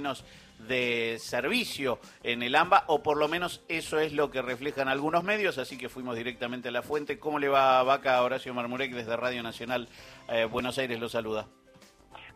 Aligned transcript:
menos 0.00 0.24
de 0.66 1.18
servicio 1.18 1.98
en 2.22 2.42
el 2.42 2.54
AMBA, 2.54 2.84
o 2.86 3.02
por 3.02 3.18
lo 3.18 3.28
menos 3.28 3.62
eso 3.68 3.98
es 3.98 4.12
lo 4.12 4.30
que 4.30 4.40
reflejan 4.40 4.88
algunos 4.88 5.24
medios, 5.24 5.58
así 5.58 5.76
que 5.76 5.88
fuimos 5.88 6.16
directamente 6.16 6.68
a 6.68 6.72
la 6.72 6.82
fuente. 6.82 7.18
¿Cómo 7.18 7.38
le 7.38 7.48
va 7.48 7.82
Vaca 7.82 8.22
Horacio 8.22 8.54
Marmurek 8.54 8.92
desde 8.92 9.16
Radio 9.16 9.42
Nacional 9.42 9.88
eh, 10.28 10.44
Buenos 10.44 10.78
Aires? 10.78 10.98
Lo 10.98 11.08
saluda. 11.08 11.46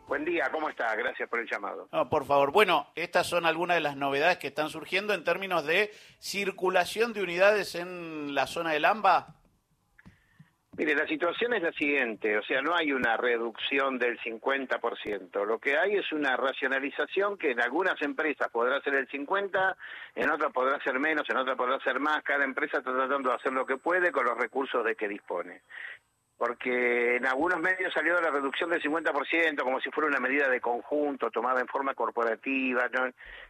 Buen 0.07 0.23
día, 0.23 0.51
¿cómo 0.51 0.69
está? 0.69 0.95
Gracias 0.95 1.27
por 1.27 1.39
el 1.39 1.49
llamado. 1.49 1.89
No, 1.91 2.07
por 2.07 2.25
favor. 2.25 2.51
Bueno, 2.51 2.91
estas 2.93 3.25
son 3.25 3.47
algunas 3.47 3.77
de 3.77 3.81
las 3.81 3.95
novedades 3.95 4.37
que 4.37 4.47
están 4.47 4.69
surgiendo 4.69 5.15
en 5.15 5.23
términos 5.23 5.65
de 5.65 5.91
circulación 6.19 7.13
de 7.13 7.23
unidades 7.23 7.73
en 7.73 8.35
la 8.35 8.45
zona 8.45 8.73
del 8.73 8.85
AMBA. 8.85 9.34
Mire, 10.77 10.93
la 10.93 11.07
situación 11.07 11.53
es 11.53 11.63
la 11.63 11.71
siguiente, 11.71 12.37
o 12.37 12.43
sea, 12.43 12.61
no 12.61 12.75
hay 12.75 12.91
una 12.91 13.15
reducción 13.15 13.97
del 13.97 14.19
50%, 14.19 15.45
lo 15.45 15.57
que 15.57 15.77
hay 15.77 15.95
es 15.95 16.11
una 16.11 16.35
racionalización 16.35 17.37
que 17.37 17.51
en 17.51 17.61
algunas 17.61 18.01
empresas 18.01 18.49
podrá 18.49 18.81
ser 18.81 18.95
el 18.95 19.07
50%, 19.07 19.75
en 20.15 20.29
otras 20.29 20.51
podrá 20.51 20.77
ser 20.83 20.99
menos, 20.99 21.29
en 21.29 21.37
otras 21.37 21.55
podrá 21.55 21.79
ser 21.79 22.01
más, 22.01 22.21
cada 22.23 22.43
empresa 22.43 22.79
está 22.79 22.91
tratando 22.91 23.29
de 23.29 23.35
hacer 23.35 23.53
lo 23.53 23.65
que 23.65 23.77
puede 23.77 24.11
con 24.11 24.25
los 24.25 24.37
recursos 24.37 24.83
de 24.83 24.95
que 24.95 25.07
dispone. 25.07 25.61
Porque 26.37 27.15
en 27.15 27.25
algunos 27.25 27.61
medios 27.61 27.93
salió 27.93 28.19
la 28.19 28.29
reducción 28.29 28.69
del 28.69 28.83
50% 28.83 29.63
como 29.63 29.79
si 29.79 29.89
fuera 29.91 30.09
una 30.09 30.19
medida 30.19 30.49
de 30.49 30.59
conjunto 30.59 31.31
tomada 31.31 31.61
en 31.61 31.67
forma 31.67 31.93
corporativa, 31.93 32.89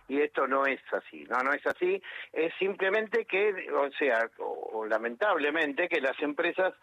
y 0.07 0.21
esto 0.21 0.45
no 0.45 0.67
es 0.67 0.79
así, 0.93 1.23
no, 1.23 1.39
no 1.39 1.53
es 1.53 1.65
así, 1.65 1.99
es 2.31 2.53
simplemente 2.59 3.25
que, 3.25 3.67
o 3.73 3.89
sea, 3.97 4.29
o 4.37 4.85
lamentablemente 4.85 5.89
que 5.89 5.99
las 5.99 6.21
empresas 6.21 6.75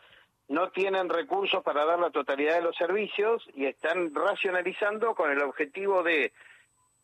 no 0.48 0.70
tienen 0.70 1.08
recursos 1.08 1.62
para 1.62 1.84
dar 1.84 1.98
la 1.98 2.10
totalidad 2.10 2.56
de 2.56 2.62
los 2.62 2.76
servicios 2.76 3.42
y 3.54 3.66
están 3.66 4.14
racionalizando 4.14 5.14
con 5.14 5.30
el 5.30 5.42
objetivo 5.42 6.02
de 6.02 6.32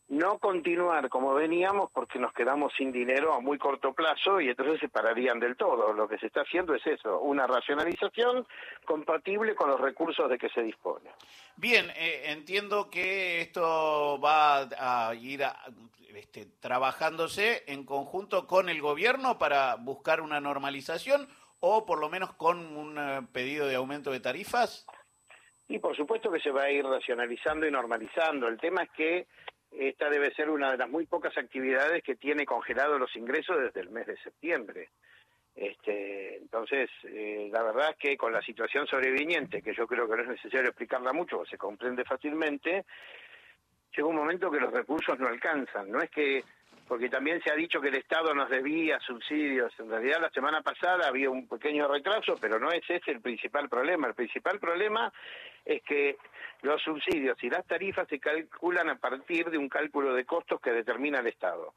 no 0.08 0.38
continuar 0.38 1.10
como 1.10 1.34
veníamos 1.34 1.90
porque 1.92 2.18
nos 2.18 2.32
quedamos 2.32 2.72
sin 2.76 2.90
dinero 2.90 3.34
a 3.34 3.40
muy 3.40 3.58
corto 3.58 3.92
plazo 3.92 4.40
y 4.40 4.48
entonces 4.48 4.80
se 4.80 4.88
pararían 4.88 5.38
del 5.38 5.56
todo. 5.56 5.92
Lo 5.92 6.08
que 6.08 6.18
se 6.18 6.26
está 6.26 6.40
haciendo 6.42 6.74
es 6.74 6.86
eso, 6.86 7.20
una 7.20 7.46
racionalización 7.46 8.46
compatible 8.86 9.54
con 9.54 9.68
los 9.68 9.80
recursos 9.80 10.28
de 10.30 10.38
que 10.38 10.48
se 10.48 10.62
dispone. 10.62 11.10
Bien, 11.56 11.90
eh, 11.94 12.22
entiendo 12.26 12.88
que 12.88 13.42
esto 13.42 14.18
va 14.18 14.68
a 14.78 15.14
ir 15.14 15.42
este, 16.14 16.46
trabajándose 16.58 17.64
en 17.66 17.84
conjunto 17.84 18.46
con 18.46 18.70
el 18.70 18.80
gobierno 18.80 19.38
para 19.38 19.74
buscar 19.76 20.22
una 20.22 20.40
normalización 20.40 21.28
o 21.60 21.84
por 21.84 22.00
lo 22.00 22.08
menos 22.08 22.32
con 22.34 22.76
un 22.76 22.98
eh, 22.98 23.26
pedido 23.32 23.66
de 23.66 23.76
aumento 23.76 24.10
de 24.10 24.20
tarifas? 24.20 24.86
Y 25.68 25.78
por 25.78 25.96
supuesto 25.96 26.30
que 26.30 26.40
se 26.40 26.50
va 26.50 26.64
a 26.64 26.70
ir 26.70 26.84
racionalizando 26.84 27.66
y 27.66 27.70
normalizando. 27.70 28.48
El 28.48 28.58
tema 28.58 28.84
es 28.84 28.90
que 28.90 29.26
esta 29.70 30.08
debe 30.08 30.32
ser 30.34 30.48
una 30.48 30.70
de 30.70 30.78
las 30.78 30.88
muy 30.88 31.06
pocas 31.06 31.36
actividades 31.36 32.02
que 32.02 32.16
tiene 32.16 32.46
congelados 32.46 32.98
los 32.98 33.14
ingresos 33.16 33.58
desde 33.60 33.80
el 33.80 33.90
mes 33.90 34.06
de 34.06 34.16
septiembre. 34.18 34.88
Este, 35.54 36.36
entonces, 36.36 36.88
eh, 37.02 37.50
la 37.52 37.62
verdad 37.64 37.90
es 37.90 37.96
que 37.96 38.16
con 38.16 38.32
la 38.32 38.40
situación 38.40 38.86
sobreviniente, 38.86 39.60
que 39.60 39.74
yo 39.74 39.86
creo 39.86 40.08
que 40.08 40.16
no 40.16 40.22
es 40.22 40.28
necesario 40.28 40.68
explicarla 40.68 41.12
mucho, 41.12 41.44
se 41.44 41.58
comprende 41.58 42.04
fácilmente, 42.04 42.84
llega 43.94 44.08
un 44.08 44.16
momento 44.16 44.50
que 44.50 44.60
los 44.60 44.72
recursos 44.72 45.18
no 45.18 45.26
alcanzan. 45.26 45.90
No 45.90 46.00
es 46.00 46.10
que 46.10 46.44
porque 46.88 47.10
también 47.10 47.42
se 47.42 47.52
ha 47.52 47.54
dicho 47.54 47.80
que 47.80 47.88
el 47.88 47.96
Estado 47.96 48.34
nos 48.34 48.48
debía 48.48 48.98
subsidios. 49.00 49.72
En 49.78 49.90
realidad 49.90 50.22
la 50.22 50.30
semana 50.30 50.62
pasada 50.62 51.06
había 51.06 51.28
un 51.28 51.46
pequeño 51.46 51.86
retraso, 51.86 52.36
pero 52.40 52.58
no 52.58 52.72
es 52.72 52.82
ese 52.88 53.10
el 53.10 53.20
principal 53.20 53.68
problema. 53.68 54.08
El 54.08 54.14
principal 54.14 54.58
problema 54.58 55.12
es 55.64 55.82
que 55.82 56.16
los 56.62 56.80
subsidios 56.82 57.36
y 57.44 57.50
las 57.50 57.66
tarifas 57.66 58.08
se 58.08 58.18
calculan 58.18 58.88
a 58.88 58.96
partir 58.96 59.50
de 59.50 59.58
un 59.58 59.68
cálculo 59.68 60.14
de 60.14 60.24
costos 60.24 60.60
que 60.60 60.72
determina 60.72 61.20
el 61.20 61.26
Estado. 61.26 61.74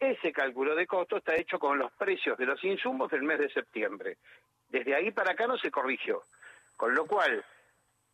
Ese 0.00 0.32
cálculo 0.32 0.74
de 0.74 0.86
costos 0.86 1.18
está 1.18 1.36
hecho 1.36 1.58
con 1.58 1.78
los 1.78 1.92
precios 1.92 2.38
de 2.38 2.46
los 2.46 2.62
insumos 2.64 3.10
del 3.10 3.22
mes 3.22 3.38
de 3.38 3.50
septiembre. 3.50 4.16
Desde 4.68 4.94
ahí 4.94 5.10
para 5.10 5.32
acá 5.32 5.46
no 5.46 5.58
se 5.58 5.70
corrigió. 5.70 6.22
Con 6.76 6.94
lo 6.94 7.06
cual, 7.06 7.44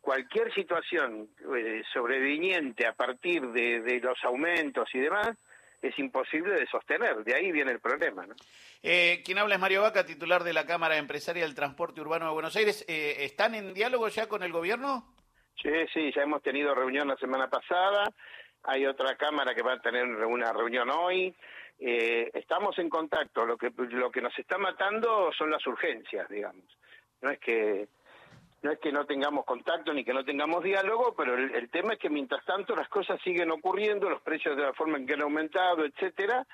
cualquier 0.01 0.53
situación 0.53 1.29
eh, 1.55 1.83
sobreviniente 1.91 2.85
a 2.85 2.93
partir 2.93 3.47
de 3.47 3.99
los 4.01 4.23
aumentos 4.23 4.89
y 4.93 4.99
demás, 4.99 5.37
es 5.83 5.99
imposible 5.99 6.55
de 6.55 6.65
sostener. 6.67 7.23
De 7.23 7.35
ahí 7.35 7.51
viene 7.51 7.71
el 7.71 7.79
problema. 7.79 8.25
¿no? 8.25 8.35
Eh, 8.81 9.21
quien 9.25 9.37
habla 9.37 9.55
es 9.55 9.61
Mario 9.61 9.81
Vaca, 9.81 10.05
titular 10.05 10.43
de 10.43 10.53
la 10.53 10.65
Cámara 10.65 10.97
Empresaria 10.97 11.43
del 11.43 11.55
Transporte 11.55 12.01
Urbano 12.01 12.25
de 12.27 12.31
Buenos 12.31 12.55
Aires. 12.55 12.85
Eh, 12.87 13.17
¿Están 13.19 13.53
en 13.53 13.73
diálogo 13.73 14.07
ya 14.07 14.27
con 14.27 14.43
el 14.43 14.51
gobierno? 14.53 15.13
Sí, 15.61 15.69
sí, 15.93 16.11
ya 16.15 16.23
hemos 16.23 16.41
tenido 16.41 16.73
reunión 16.73 17.07
la 17.07 17.17
semana 17.17 17.49
pasada. 17.49 18.11
Hay 18.63 18.85
otra 18.85 19.15
Cámara 19.17 19.53
que 19.53 19.61
va 19.61 19.73
a 19.73 19.81
tener 19.81 20.05
una 20.05 20.53
reunión 20.53 20.89
hoy. 20.89 21.35
Eh, 21.79 22.31
estamos 22.33 22.79
en 22.79 22.89
contacto. 22.89 23.45
Lo 23.45 23.57
que, 23.57 23.71
lo 23.75 24.09
que 24.09 24.21
nos 24.21 24.37
está 24.39 24.57
matando 24.57 25.31
son 25.37 25.51
las 25.51 25.65
urgencias, 25.67 26.29
digamos. 26.29 26.65
No 27.21 27.29
es 27.29 27.39
que 27.39 27.87
no 28.63 28.71
es 28.71 28.79
que 28.79 28.93
no 28.93 29.05
tengamos 29.05 29.45
contacto 29.45 29.93
ni 29.93 30.05
que 30.05 30.13
no 30.13 30.23
tengamos 30.23 30.63
diálogo, 30.63 31.13
pero 31.15 31.35
el, 31.35 31.69
tema 31.69 31.93
es 31.93 31.99
que 31.99 32.09
mientras 32.09 32.43
tanto 32.45 32.75
las 32.75 32.87
cosas 32.87 33.21
siguen 33.21 33.51
ocurriendo, 33.51 34.09
los 34.09 34.21
precios 34.21 34.55
de 34.55 34.63
la 34.63 34.73
forma 34.73 34.97
en 34.97 35.05
que 35.05 35.13
han 35.13 35.21
aumentado, 35.21 35.83
etcétera. 35.83 36.47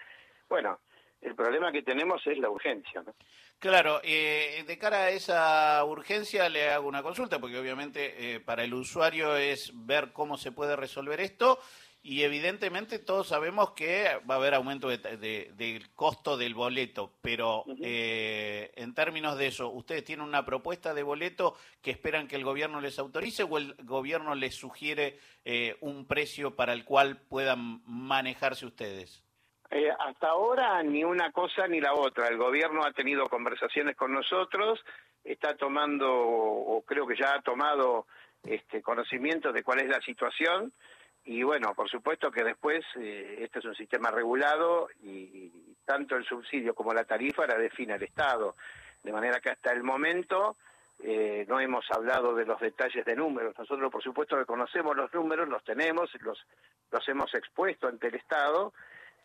Bueno, 0.50 0.80
el 1.22 1.36
problema 1.36 1.72
que 1.72 1.84
tenemos 1.84 2.26
es 2.26 2.40
la 2.40 2.50
urgencia. 2.50 3.04
¿no? 3.04 3.14
Claro, 3.60 4.02
eh, 4.04 4.64
de 4.66 4.78
cara 4.80 5.04
a 5.04 5.10
esa 5.12 5.86
urgencia 5.86 6.50
le 6.50 6.72
hago 6.72 6.88
una 6.88 7.04
consulta, 7.04 7.40
porque 7.40 7.60
obviamente 7.60 8.34
eh, 8.34 8.40
para 8.40 8.64
el 8.64 8.74
usuario 8.74 9.36
es 9.38 9.72
ver 9.76 10.12
cómo 10.12 10.36
se 10.36 10.52
puede 10.52 10.76
resolver 10.76 11.22
esto 11.22 11.60
y 12.02 12.24
evidentemente 12.24 13.00
todos 13.00 13.28
sabemos 13.28 13.72
que 13.72 14.20
va 14.30 14.36
a 14.36 14.38
haber 14.38 14.54
aumento 14.54 14.88
del 14.90 15.90
costo 15.96 16.38
del 16.38 16.54
boleto, 16.54 17.12
pero 17.22 17.66
eh, 17.82 18.72
en 18.76 18.94
términos 18.94 19.38
de 19.38 19.48
eso, 19.48 19.70
¿ustedes 19.70 20.06
tienen 20.06 20.26
una 20.26 20.46
propuesta 20.46 20.94
de 20.94 21.04
boleto 21.04 21.56
que 21.82 21.92
esperan 21.92 22.28
que 22.28 22.38
el 22.38 22.46
gobierno 22.46 22.80
les 22.80 23.00
autorice 23.00 23.44
o 23.44 23.58
el 23.58 23.76
gobierno 23.84 24.34
les 24.34 24.56
sugiere 24.56 25.20
eh, 25.44 25.76
un 25.82 26.08
precio 26.08 26.56
para 26.56 26.72
el 26.72 26.86
cual 26.86 27.18
puedan 27.18 27.82
manejarse 27.86 28.66
ustedes? 28.66 29.24
Eh, 29.70 29.92
hasta 30.00 30.30
ahora 30.30 30.82
ni 30.82 31.04
una 31.04 31.32
cosa 31.32 31.68
ni 31.68 31.82
la 31.82 31.94
otra. 31.94 32.28
El 32.28 32.38
gobierno 32.38 32.84
ha 32.86 32.94
tenido 32.94 33.28
conversaciones 33.28 33.98
con 33.98 34.14
nosotros, 34.14 34.80
está 35.24 35.58
tomando, 35.58 36.10
o 36.10 36.82
creo 36.84 37.06
que 37.06 37.18
ya 37.18 37.36
ha 37.36 37.42
tomado 37.42 38.08
este, 38.44 38.82
conocimiento 38.82 39.52
de 39.52 39.64
cuál 39.64 39.82
es 39.82 39.90
la 39.90 40.02
situación 40.02 40.74
y 41.30 41.44
bueno, 41.44 41.76
por 41.76 41.88
supuesto 41.88 42.32
que 42.32 42.44
después 42.44 42.84
eh, 42.96 43.38
este 43.42 43.60
es 43.60 43.66
un 43.66 43.76
sistema 43.76 44.10
regulado 44.10 44.90
y, 45.04 45.76
tanto 45.86 46.16
el 46.16 46.26
subsidio 46.26 46.74
como 46.74 46.92
la 46.92 47.04
tarifa 47.04 47.46
la 47.46 47.56
define 47.56 47.94
el 47.94 48.02
Estado. 48.02 48.56
De 49.04 49.12
manera 49.12 49.40
que 49.40 49.52
hasta 49.52 49.72
el 49.72 49.84
momento 49.84 50.56
eh, 50.98 51.46
no 51.48 51.60
hemos 51.60 51.86
hablado 51.92 52.34
de 52.34 52.48
los 52.48 52.60
detalles 52.60 53.06
de 53.06 53.16
números. 53.16 53.54
Nosotros, 53.60 53.92
por 53.92 54.02
supuesto, 54.02 54.40
que 54.40 54.46
conocemos 54.46 54.96
los 54.96 55.14
números, 55.14 55.48
los 55.48 55.64
tenemos, 55.64 56.10
los, 56.22 56.44
los 56.90 57.08
hemos 57.08 57.32
expuesto 57.36 57.88
ante 57.88 58.08
el 58.08 58.16
Estado, 58.16 58.74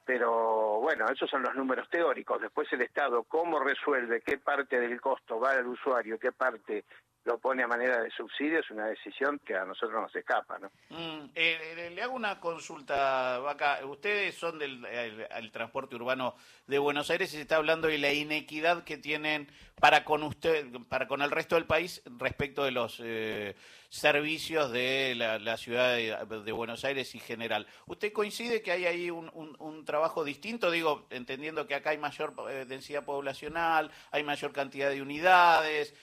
pero 0.05 0.81
bueno, 0.81 1.07
esos 1.09 1.31
son 1.31 1.43
los 1.43 1.55
números 1.55 1.89
teóricos. 1.89 2.39
Después 2.39 2.71
el 2.75 2.83
Estado, 2.83 3.23
cómo 3.23 3.61
resuelve 3.61 4.21
qué 4.21 4.37
parte 4.37 4.79
del 4.79 5.01
costo 5.01 5.41
va 5.41 5.53
al 5.53 5.67
usuario, 5.67 6.19
qué 6.19 6.33
parte 6.33 6.85
lo 7.25 7.39
pone 7.39 7.63
a 7.63 7.67
manera 7.67 8.03
de 8.03 8.11
subsidio 8.11 8.61
es 8.61 8.71
una 8.71 8.87
decisión 8.87 9.41
que 9.45 9.57
a 9.57 9.65
nosotros 9.65 10.01
nos 10.01 10.15
escapa, 10.15 10.59
¿no? 10.59 10.71
Mm, 10.91 11.31
eh, 11.35 11.91
le 11.95 12.03
hago 12.03 12.15
una 12.15 12.39
consulta, 12.39 13.39
Vaca. 13.39 13.81
Ustedes 13.85 14.35
son 14.35 14.59
del 14.59 15.51
transporte 15.53 15.97
urbano 15.97 16.35
de 16.67 16.79
Buenos 16.79 17.11
Aires 17.11 17.33
y 17.33 17.37
se 17.37 17.43
está 17.43 17.57
hablando 17.57 17.89
de 17.89 17.99
la 17.99 18.13
inequidad 18.13 18.85
que 18.85 18.99
tienen 18.99 19.49
para 19.81 20.05
con 20.05 20.23
usted, 20.23 20.67
para 20.89 21.09
con 21.09 21.23
el 21.23 21.31
resto 21.31 21.57
del 21.57 21.67
país 21.67 22.03
respecto 22.19 22.65
de 22.65 22.71
los 22.71 23.01
eh, 23.03 23.57
servicios 23.89 24.71
de 24.71 25.15
la, 25.15 25.57
ciudad 25.57 25.97
de, 25.97 26.53
Buenos 26.53 26.85
Aires 26.85 27.15
y 27.15 27.19
general. 27.19 27.67
¿Usted 27.87 28.13
coincide 28.13 28.63
que 28.63 28.73
hay 28.73 28.87
ahí 28.87 29.11
un, 29.11 29.85
trabajo 29.85 30.25
distinto? 30.25 30.71
Digo, 30.71 31.07
entendiendo 31.11 31.67
que 31.67 31.75
acá 31.75 31.91
hay 31.91 31.99
mayor 31.99 32.35
eh, 32.51 32.65
densidad 32.67 33.05
poblacional, 33.05 33.91
hay 34.11 34.23
mayor 34.23 34.53
cantidad 34.53 34.91
de 34.91 35.03
unidades. 35.03 35.95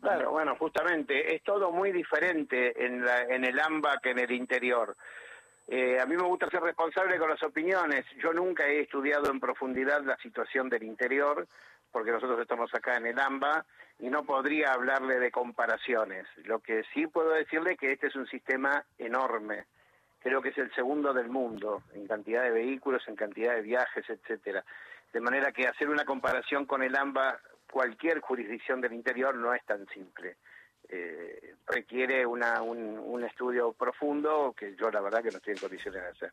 Claro, 0.00 0.30
bueno 0.32 0.56
justamente, 0.56 1.34
es 1.34 1.42
todo 1.42 1.70
muy 1.72 1.92
diferente 1.92 2.84
en, 2.84 3.04
la, 3.04 3.22
en 3.22 3.44
el 3.44 3.58
AMBA 3.58 3.98
que 4.02 4.10
en 4.10 4.18
el 4.18 4.32
interior. 4.32 4.96
Eh, 5.70 6.00
a 6.00 6.06
mí 6.06 6.16
me 6.16 6.22
gusta 6.22 6.48
ser 6.48 6.62
responsable 6.62 7.18
con 7.18 7.28
las 7.28 7.42
opiniones. 7.42 8.06
Yo 8.22 8.32
nunca 8.32 8.66
he 8.66 8.80
estudiado 8.80 9.30
en 9.30 9.38
profundidad 9.38 10.02
la 10.02 10.16
situación 10.16 10.70
del 10.70 10.82
interior, 10.82 11.46
porque 11.92 12.10
nosotros 12.10 12.40
estamos 12.40 12.74
acá 12.74 12.96
en 12.96 13.06
el 13.06 13.18
AMBA 13.18 13.66
y 13.98 14.08
no 14.08 14.24
podría 14.24 14.72
hablarle 14.72 15.18
de 15.18 15.30
comparaciones. 15.30 16.26
Lo 16.44 16.60
que 16.60 16.84
sí 16.94 17.06
puedo 17.06 17.30
decirle 17.32 17.72
es 17.72 17.78
que 17.78 17.92
este 17.92 18.06
es 18.06 18.16
un 18.16 18.26
sistema 18.26 18.82
enorme. 18.96 19.66
Creo 20.20 20.40
que 20.40 20.48
es 20.50 20.58
el 20.58 20.74
segundo 20.74 21.12
del 21.12 21.28
mundo 21.28 21.82
en 21.92 22.06
cantidad 22.06 22.42
de 22.44 22.50
vehículos, 22.50 23.06
en 23.06 23.16
cantidad 23.16 23.54
de 23.54 23.62
viajes, 23.62 24.08
etcétera. 24.08 24.64
De 25.12 25.20
manera 25.20 25.52
que 25.52 25.68
hacer 25.68 25.90
una 25.90 26.04
comparación 26.06 26.64
con 26.64 26.82
el 26.82 26.96
AMBA 26.96 27.38
cualquier 27.70 28.20
jurisdicción 28.20 28.80
del 28.80 28.92
interior 28.92 29.34
no 29.34 29.54
es 29.54 29.64
tan 29.64 29.86
simple. 29.88 30.36
eh, 30.90 31.54
requiere 31.66 32.24
una, 32.24 32.62
un, 32.62 33.22
estudio 33.24 33.72
profundo 33.72 34.54
que 34.56 34.74
yo 34.76 34.90
la 34.90 35.00
verdad 35.00 35.22
que 35.22 35.30
no 35.30 35.36
estoy 35.36 35.52
en 35.52 35.58
condiciones 35.58 36.02
de 36.02 36.08
hacer. 36.08 36.32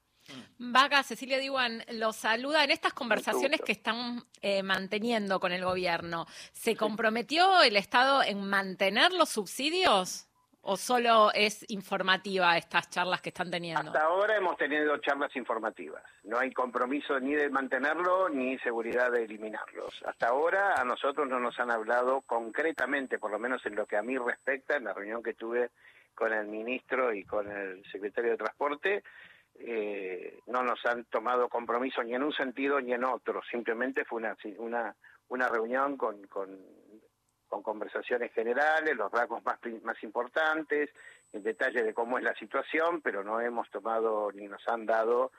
Vaga, 0.57 1.03
Cecilia 1.03 1.37
Diwan 1.39 1.83
lo 1.93 2.13
saluda 2.13 2.63
en 2.63 2.71
estas 2.71 2.93
conversaciones 2.93 3.59
que 3.61 3.73
están 3.73 4.23
eh, 4.41 4.63
manteniendo 4.63 5.39
con 5.39 5.51
el 5.51 5.65
gobierno. 5.65 6.25
¿Se 6.53 6.75
comprometió 6.75 7.63
el 7.63 7.75
Estado 7.75 8.23
en 8.23 8.47
mantener 8.47 9.11
los 9.11 9.29
subsidios? 9.29 10.27
¿O 10.67 10.77
solo 10.77 11.31
es 11.31 11.63
informativa 11.69 12.57
estas 12.57 12.89
charlas 12.89 13.21
que 13.21 13.29
están 13.29 13.51
teniendo? 13.51 13.91
Hasta 13.91 14.03
ahora 14.03 14.35
hemos 14.35 14.57
tenido 14.57 14.97
charlas 14.97 15.35
informativas. 15.35 16.01
No 16.23 16.39
hay 16.39 16.51
compromiso 16.51 17.19
ni 17.19 17.35
de 17.35 17.51
mantenerlo 17.51 18.29
ni 18.29 18.57
seguridad 18.57 19.11
de 19.11 19.25
eliminarlos. 19.25 20.01
Hasta 20.07 20.29
ahora 20.29 20.73
a 20.73 20.83
nosotros 20.83 21.29
no 21.29 21.39
nos 21.39 21.59
han 21.59 21.69
hablado 21.69 22.21
concretamente, 22.21 23.19
por 23.19 23.29
lo 23.29 23.37
menos 23.37 23.63
en 23.67 23.75
lo 23.75 23.85
que 23.85 23.95
a 23.95 24.01
mí 24.01 24.17
respecta, 24.17 24.75
en 24.75 24.85
la 24.85 24.93
reunión 24.93 25.21
que 25.21 25.35
tuve 25.35 25.69
con 26.15 26.33
el 26.33 26.47
ministro 26.47 27.13
y 27.13 27.23
con 27.25 27.51
el 27.51 27.83
secretario 27.91 28.31
de 28.31 28.37
Transporte, 28.37 29.03
eh, 29.59 30.39
no 30.47 30.63
nos 30.63 30.83
han 30.87 31.05
tomado 31.05 31.47
compromiso 31.47 32.01
ni 32.01 32.15
en 32.15 32.23
un 32.23 32.33
sentido 32.33 32.81
ni 32.81 32.91
en 32.91 33.03
otro. 33.03 33.43
Simplemente 33.51 34.03
fue 34.03 34.17
una, 34.17 34.35
una, 34.57 34.95
una 35.27 35.47
reunión 35.47 35.95
con, 35.95 36.25
con 36.25 36.57
con 37.47 37.63
conversaciones 37.63 38.33
generales, 38.33 38.95
los 38.95 39.11
rasgos 39.11 39.43
más, 39.43 39.59
más 39.83 40.01
importantes, 40.03 40.89
en 41.33 41.43
detalle 41.43 41.83
de 41.83 41.93
cómo 41.93 42.17
es 42.17 42.23
la 42.23 42.35
situación, 42.35 43.01
pero 43.01 43.23
no 43.23 43.39
hemos 43.41 43.69
tomado 43.69 44.31
ni 44.31 44.47
nos 44.47 44.67
han 44.67 44.85
dado 44.85 45.31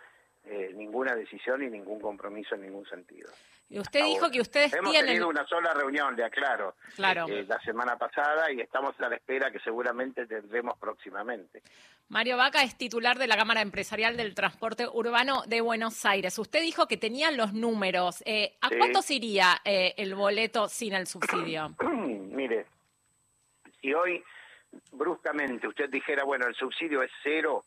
eh, 0.48 0.72
ninguna 0.76 1.16
decisión 1.16 1.60
y 1.64 1.68
ningún 1.68 2.00
compromiso 2.00 2.54
en 2.54 2.62
ningún 2.62 2.86
sentido. 2.86 3.28
Y 3.68 3.80
usted 3.80 4.04
dijo 4.04 4.30
que 4.30 4.40
ustedes 4.40 4.72
hemos 4.74 4.92
tenido 4.92 5.28
una 5.28 5.44
sola 5.44 5.74
reunión, 5.74 6.14
le 6.14 6.22
aclaro, 6.22 6.76
claro. 6.94 7.26
Eh, 7.26 7.44
la 7.48 7.58
semana 7.62 7.98
pasada 7.98 8.52
y 8.52 8.60
estamos 8.60 8.94
a 9.00 9.08
la 9.08 9.16
espera 9.16 9.50
que 9.50 9.58
seguramente 9.58 10.24
tendremos 10.24 10.78
próximamente. 10.78 11.62
Mario 12.08 12.36
Vaca 12.36 12.62
es 12.62 12.78
titular 12.78 13.18
de 13.18 13.26
la 13.26 13.36
Cámara 13.36 13.60
Empresarial 13.60 14.16
del 14.16 14.36
Transporte 14.36 14.86
Urbano 14.86 15.42
de 15.48 15.60
Buenos 15.62 16.04
Aires. 16.06 16.38
Usted 16.38 16.60
dijo 16.60 16.86
que 16.86 16.96
tenían 16.96 17.36
los 17.36 17.52
números. 17.52 18.22
Eh, 18.24 18.56
¿A 18.60 18.68
cuánto 18.68 19.00
iría 19.08 19.60
el 19.64 20.14
boleto 20.14 20.68
sin 20.68 20.94
el 20.94 21.08
subsidio? 21.08 21.74
Si 23.86 23.94
hoy 23.94 24.20
bruscamente 24.90 25.68
usted 25.68 25.88
dijera, 25.88 26.24
bueno, 26.24 26.48
el 26.48 26.56
subsidio 26.56 27.04
es 27.04 27.10
cero, 27.22 27.64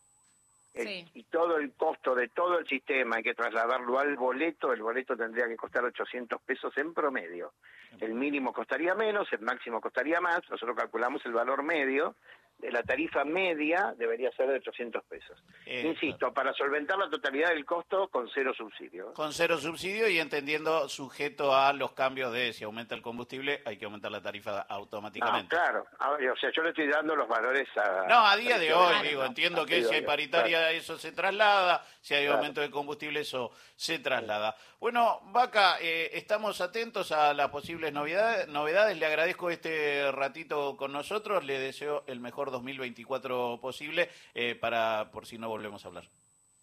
y 0.76 1.24
todo 1.24 1.56
el 1.56 1.72
costo 1.72 2.14
de 2.14 2.28
todo 2.28 2.60
el 2.60 2.68
sistema 2.68 3.16
hay 3.16 3.24
que 3.24 3.34
trasladarlo 3.34 3.98
al 3.98 4.18
boleto, 4.18 4.74
el 4.74 4.82
boleto 4.82 5.16
tendría 5.16 5.48
que 5.48 5.56
costar 5.56 5.86
800 5.86 6.42
pesos 6.42 6.78
en 6.78 6.94
promedio. 6.94 7.54
El 8.02 8.16
mínimo 8.16 8.52
costaría 8.52 8.96
menos, 8.96 9.32
el 9.32 9.40
máximo 9.40 9.80
costaría 9.80 10.20
más, 10.20 10.42
nosotros 10.50 10.76
calculamos 10.76 11.26
el 11.26 11.32
valor 11.32 11.64
medio, 11.64 12.16
de 12.60 12.72
la 12.72 12.84
tarifa 12.84 13.24
media 13.24 13.94
debería 13.98 14.32
ser 14.32 14.48
de 14.48 14.56
800 14.56 15.04
pesos. 15.06 15.42
Insisto, 15.66 16.34
para 16.34 16.54
solventar 16.54 16.98
la 16.98 17.10
totalidad 17.10 17.50
del 17.50 17.66
costo 17.66 18.10
con 18.10 18.30
cero 18.34 18.54
subsidio. 18.56 19.14
Con 19.14 19.34
cero 19.34 19.58
subsidio 19.58 20.10
y 20.10 20.20
entendiendo 20.20 20.90
sujeto 20.90 21.56
a 21.56 21.72
los 21.74 21.94
cambios 21.94 22.34
de 22.34 22.52
si 22.54 22.64
aumenta 22.64 22.96
el 22.96 23.02
combustible, 23.02 23.62
hay 23.66 23.78
que 23.78 23.86
aumentar 23.86 24.12
la 24.12 24.22
tarifa 24.22 24.62
automáticamente. 24.62 25.56
Ah, 25.56 25.86
claro, 25.98 26.34
o 26.34 26.38
sea, 26.38 26.52
yo 26.52 26.64
le 26.64 26.70
estoy 26.70 26.88
dando 26.88 27.16
los 27.16 27.28
valores 27.28 27.68
a... 27.78 28.06
No, 28.08 28.26
a 28.28 28.36
día 28.36 28.58
de 28.58 28.74
hoy, 28.74 29.08
digo, 29.08 29.24
entiendo 29.24 29.66
que 29.66 29.84
si 29.84 29.96
hay 29.96 30.02
paritaria 30.02 30.72
eso 30.72 30.98
se 30.98 31.12
traslada, 31.12 31.86
si 32.02 32.14
hay 32.14 32.28
aumento 32.28 32.62
de 32.62 32.70
combustible 32.70 33.22
eso 33.22 33.52
se 33.76 34.00
traslada. 34.00 34.56
Bueno, 34.80 35.22
Vaca, 35.26 35.78
eh, 35.82 36.12
estamos 36.14 36.62
atentos 36.62 37.12
a 37.12 37.34
las 37.34 37.50
posibles 37.50 37.94
novedades, 37.94 38.48
novedades, 38.48 38.98
le 38.98 39.06
agradezco 39.06 39.50
este 39.50 40.12
ratito 40.12 40.76
con 40.78 40.92
nosotros, 40.92 41.44
le 41.44 41.60
deseo 41.60 42.04
el 42.08 42.20
mejor 42.20 42.49
2024 42.50 43.60
posible 43.62 44.10
eh, 44.34 44.56
para 44.56 45.10
por 45.12 45.26
si 45.26 45.38
no 45.38 45.50
volvemos 45.50 45.84
a 45.84 45.88
hablar. 45.88 46.10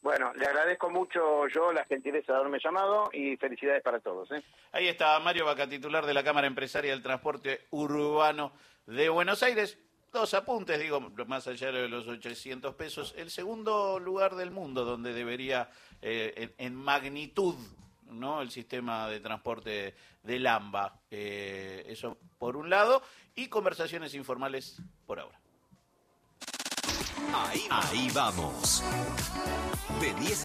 Bueno, 0.02 0.32
le 0.34 0.46
agradezco 0.46 0.88
mucho 0.88 1.48
yo 1.48 1.72
la 1.72 1.84
gentileza 1.84 2.32
de 2.32 2.38
haberme 2.38 2.60
llamado 2.62 3.10
y 3.12 3.36
felicidades 3.38 3.82
para 3.82 3.98
todos. 3.98 4.30
¿eh? 4.30 4.42
Ahí 4.70 4.86
está 4.86 5.18
Mario 5.18 5.46
Vaca, 5.46 5.68
titular 5.68 6.06
de 6.06 6.14
la 6.14 6.22
Cámara 6.22 6.46
Empresaria 6.46 6.92
del 6.92 7.02
Transporte 7.02 7.66
Urbano 7.70 8.52
de 8.86 9.08
Buenos 9.08 9.42
Aires. 9.42 9.78
Dos 10.12 10.32
apuntes, 10.34 10.78
digo, 10.78 11.00
más 11.26 11.48
allá 11.48 11.72
de 11.72 11.88
los 11.88 12.06
800 12.06 12.74
pesos. 12.76 13.14
El 13.18 13.30
segundo 13.30 13.98
lugar 13.98 14.36
del 14.36 14.52
mundo 14.52 14.84
donde 14.84 15.12
debería, 15.12 15.68
eh, 16.00 16.54
en, 16.56 16.74
magnitud, 16.76 17.56
¿no? 18.08 18.40
el 18.40 18.50
sistema 18.50 19.08
de 19.08 19.18
transporte 19.18 19.96
del 20.22 20.46
AMBA. 20.46 21.00
eso 21.10 22.16
por 22.38 22.56
un 22.56 22.70
lado. 22.70 23.02
Y 23.34 23.48
conversaciones 23.48 24.14
informales 24.14 24.80
por 25.04 25.18
ahora. 25.18 25.38
Ahí, 27.34 28.10
vamos. 28.12 28.82
De 30.00 30.14
10 30.14 30.32